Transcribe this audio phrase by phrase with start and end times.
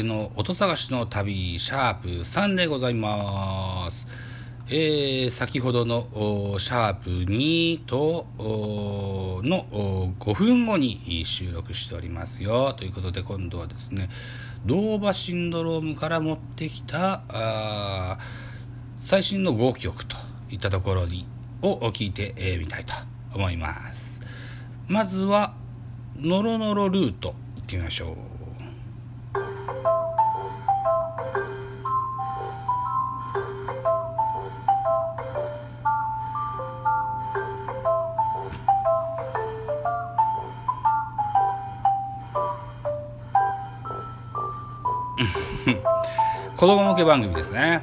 [0.00, 4.06] 俺の音探しの旅、シャープ3でございます。
[4.68, 6.06] えー、先ほどの
[6.58, 9.66] シャープ2との
[10.18, 12.72] 5分後に収録しておりますよ。
[12.72, 14.08] ということで今度はですね、
[14.64, 17.20] ドーバシンドロームから持ってきた
[18.98, 20.16] 最新の5曲と
[20.50, 21.28] いったところに
[21.60, 22.94] を聞いてみ、えーみたいと
[23.34, 24.22] 思います。
[24.88, 25.52] まずは、
[26.16, 28.39] ノロノロルート行ってみましょう。
[46.60, 47.82] 子供向け番組ですね。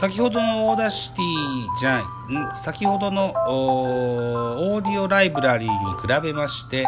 [0.00, 6.86] 先ほどのオーダーシティじゃない先ほどのオーディオライブラリーに比べまして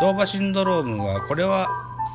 [0.00, 1.68] ドーバシンドロームはこれは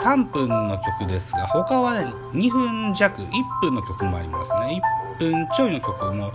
[0.04, 3.28] 3分の曲ですが他はね2分弱1
[3.62, 4.82] 分の曲もありますね。
[5.18, 6.34] 1分ちょいの曲も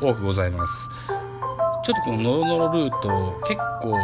[0.00, 0.88] 多くございます。
[1.84, 3.98] ちょっとこのノロノロルート結構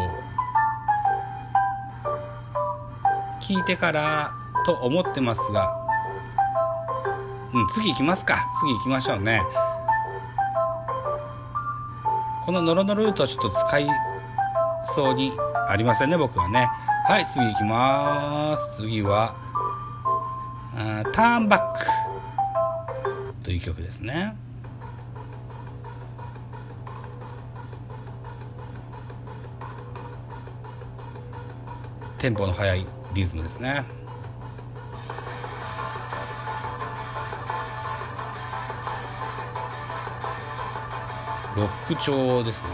[3.40, 4.30] 聞いてから
[4.66, 5.72] と思ってますが、
[7.52, 8.48] うん、次行きますか。
[8.60, 9.42] 次行きましょうね。
[12.46, 13.86] このノロノロルートはちょっと使い
[14.82, 15.32] そうに
[15.68, 16.68] ありませんね僕はね。
[17.06, 18.82] はい次行きます。
[18.82, 24.36] 次はーターンバックという曲ですね。
[32.20, 32.84] テンポの速い
[33.14, 33.82] リズムですね。
[41.60, 42.70] ロック調ですね。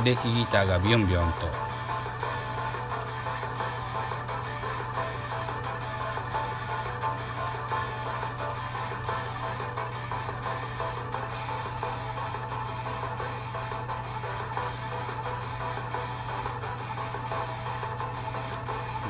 [0.00, 1.46] エレキギターがビヨンビヨンと。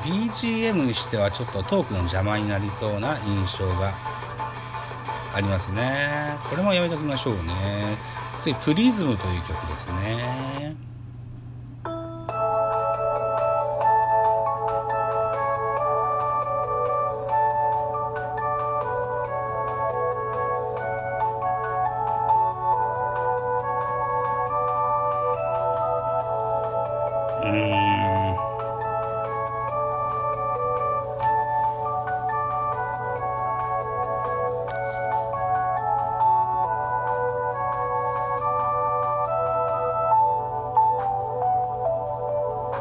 [0.03, 4.16] BGM にしてはちょっとトークの邪魔になりそうな印象が。
[5.37, 5.83] ありますね。
[6.49, 7.53] これもやめときましょうね。
[8.39, 10.75] 次プリズムという曲ですね。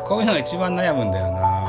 [0.06, 1.66] こういうのが一番悩むんだよな。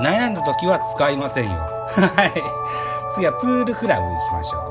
[0.00, 1.58] 悩んだ時は使いませんよ。
[1.94, 2.87] はい。
[3.10, 4.67] 次はプールクラブ行きましょう。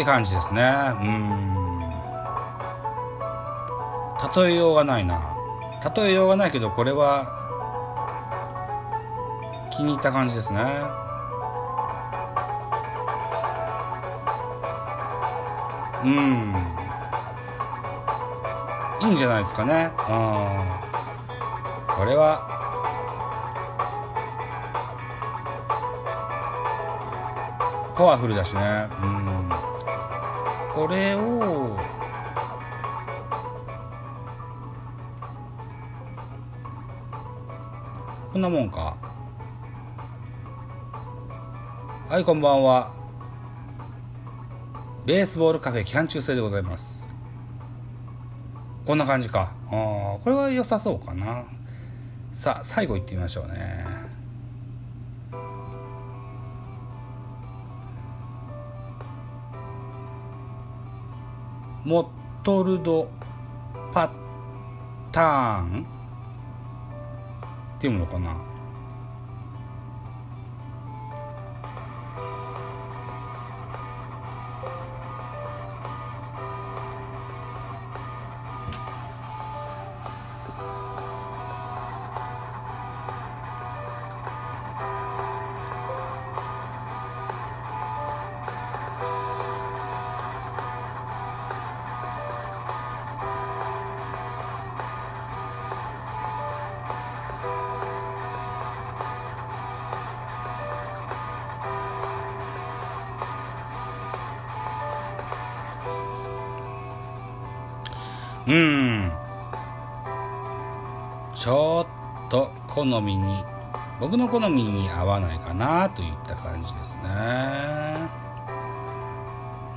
[0.00, 0.72] て感じですね。
[1.02, 1.80] うん。
[4.34, 5.20] 例えようがないな。
[5.94, 7.26] 例えようがないけどこれは
[9.70, 10.60] 気に入った感じですね。
[16.02, 16.54] うん。
[19.02, 19.90] いいんじゃないですかね。
[19.98, 20.04] うん。
[21.94, 22.46] これは。
[27.96, 28.88] パワフルだしね。
[29.02, 29.69] うん。
[30.80, 31.76] これを
[38.32, 38.96] こんなもんか。
[42.08, 42.94] はいこんばんは。
[45.04, 47.14] ベースボールカフェキャン中制でございます。
[48.86, 49.52] こんな感じか。
[49.66, 51.44] あこれは良さそうかな。
[52.32, 53.99] さあ最後いってみましょうね。
[61.84, 62.06] モッ
[62.44, 63.08] トルド
[63.92, 64.12] パ
[65.12, 65.86] ターン
[67.76, 68.36] っていうのかな。
[108.46, 109.12] うん
[111.34, 111.86] ちょ
[112.26, 113.44] っと好みに
[114.00, 117.08] 僕の好みに合わないかなといった感じですね。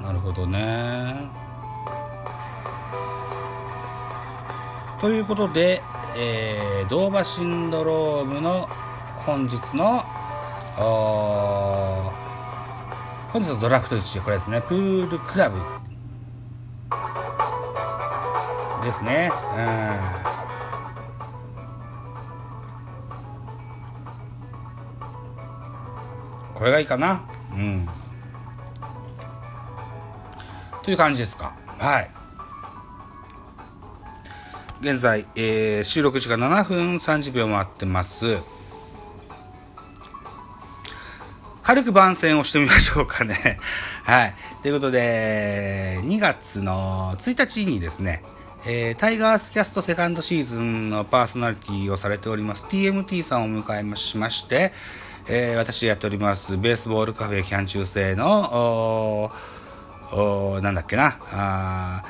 [0.02, 1.30] なるほどね。
[5.02, 5.82] ということで、
[6.18, 8.70] えー、ドーバシンドロームの
[9.26, 10.02] 本日の
[13.32, 14.62] 本日のドラフト1位これですね。
[14.62, 15.60] プールクラブ。
[18.84, 19.32] ですね。
[19.58, 19.62] う
[26.52, 26.54] ん。
[26.54, 27.24] これがいいかな。
[27.54, 27.88] うん。
[30.84, 31.56] という感じですか。
[31.80, 32.10] はい。
[34.82, 38.40] 現在、えー、収録時間7分30秒回ってます。
[41.64, 43.58] 軽く番宣をしてみましょうかね。
[44.04, 44.36] はい。
[44.62, 48.22] ということで、2月の1日にですね、
[48.66, 52.64] えー、タイガースキャストセカンドシーズンのパーソナリティをされております。
[52.64, 54.72] TMT さんを迎えしまして、
[55.28, 56.58] えー、私やっております。
[56.58, 59.30] ベースボールカフェキャン中世の
[60.14, 61.20] おなんだっけな。
[61.34, 62.04] あ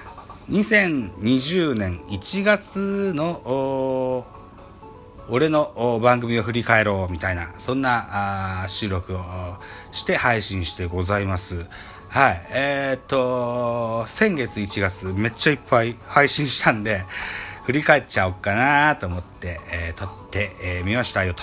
[0.51, 4.23] 2020年1月の
[5.29, 9.19] 俺の番組を振り返ろうみたいなそんな収録を
[9.91, 11.65] して配信してございます。
[12.13, 12.41] はい。
[12.51, 17.05] えー、っと、先月1月めっちゃいっぱい配信したんで、
[17.63, 20.51] 振り返っちゃおうかなと思って、えー、撮って
[20.83, 21.41] み、えー、ましたよと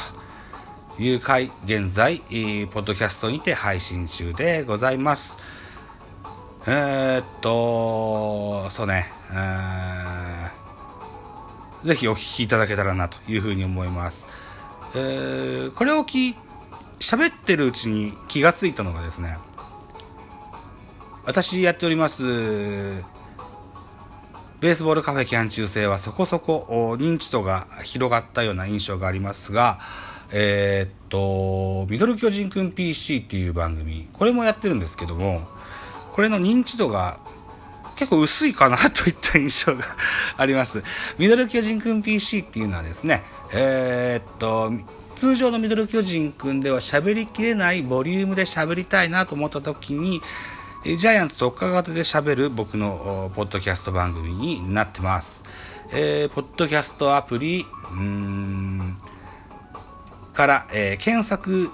[1.02, 5.38] いう回、現在、ポッドキャストにて配信中でございます。
[6.68, 9.10] えー、っと、そうね、
[11.82, 14.28] ぜひお聞きいただけたらなというふうに思います。
[14.94, 16.36] えー、これを聞
[17.00, 19.36] 喋ってるうちに気がついたのがですね、
[21.30, 22.24] 私やっております
[24.58, 29.78] ベースボールカフェキャン中制はそこそこ認知度が広がったような印象がありますが、
[30.32, 35.40] えー、っと、ミドル巨人くん PC っていう番組、これもやってるんですけども、
[36.10, 37.20] これの認知度が
[37.94, 39.84] 結構薄いかなといった印象が
[40.36, 40.82] あります。
[41.16, 43.22] ミドル巨人くん PC っていうのはですね、
[43.54, 44.72] えー、っと、
[45.14, 50.20] 通常のミドル巨人くんでは喋りきれないボリュームで喋りたいなと思った時に、
[50.82, 55.44] ジャイアンツ特化型で喋る僕のポッドキャスト番組になってます。
[55.92, 57.66] えー、ポッドキャストアプリ、
[60.32, 61.70] から、えー、検索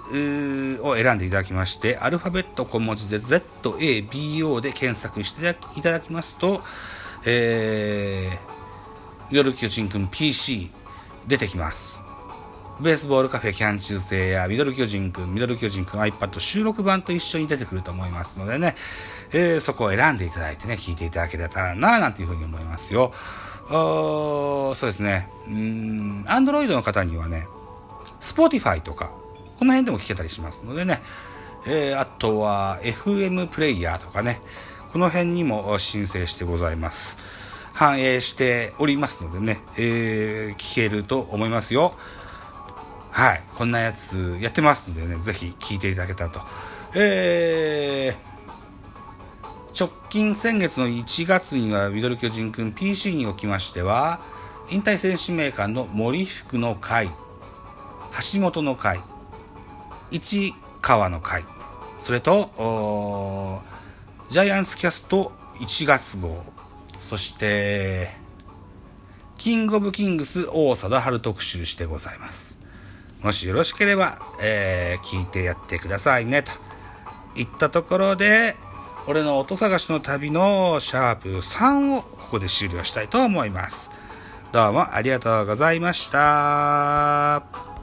[0.83, 6.61] を選んでいただきまして、アルファベット小文字で ZABO で検索していただきますと、
[7.25, 8.39] えー、
[9.31, 10.73] 夜巨人くん PC
[11.29, 12.06] 出てきます。
[12.79, 18.75] ベースボールカフェキャン中世やミドル巨人くん、ミドル巨人くん iPad 収録版と一緒に出てくると思いますのでね、
[19.33, 23.15] えー、そこを選んでいただいてね、聞いていただければな、なんていうふうに思いますよ。
[23.69, 25.31] そうですね。
[25.49, 27.49] うん、Android の方にはね、
[28.21, 29.11] Spotify とか、
[29.59, 31.01] この辺でも聞けたりしますのでね、
[31.67, 34.43] えー、あとは FM プレイヤーとかね、
[34.93, 37.17] この辺にも申請してございます。
[37.73, 41.95] 反映しておりますのでね、えー、聞けると思いますよ。
[43.17, 43.43] はい。
[43.55, 46.41] こんなやつやってますんでね、ぜひ聞いていただけたらと。
[46.95, 54.21] えー、直近先月の1月にはミドル巨人くん PC におきましては、
[54.69, 57.09] 引退選手名鑑の森福の会、
[58.35, 59.01] 橋本の会、
[60.11, 61.43] 市川の会、
[61.97, 62.51] それと、
[64.29, 66.45] ジャイアンツキャスト1月号、
[67.01, 68.11] そして、
[69.39, 72.66] キングオブキングス大貞治特集してございます。
[73.27, 76.53] もしよろしければ、えー、聞いてやってくださいね、と
[77.35, 78.55] 言ったところで、
[79.09, 83.91] 俺の音探しの旅のシャープ3をここで終了したいと思います。
[84.53, 87.76] どうもありがとうございました。